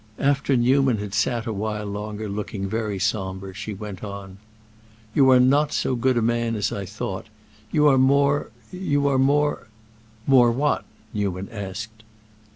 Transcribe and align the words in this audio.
After 0.17 0.57
Newman 0.57 0.97
had 0.97 1.13
sat 1.13 1.45
a 1.45 1.53
while 1.53 1.85
longer 1.85 2.27
looking 2.27 2.67
very 2.67 2.97
sombre, 2.97 3.53
she 3.53 3.75
went 3.75 4.03
on: 4.03 4.39
"You 5.13 5.29
are 5.29 5.39
not 5.39 5.71
so 5.73 5.93
good 5.95 6.17
a 6.17 6.23
man 6.23 6.55
as 6.55 6.71
I 6.71 6.87
thought. 6.87 7.27
You 7.71 7.87
are 7.87 7.99
more—you 7.99 9.07
are 9.07 9.19
more—" 9.19 9.67
"More 10.25 10.49
what?" 10.51 10.85
Newman 11.13 11.49
asked. 11.51 12.01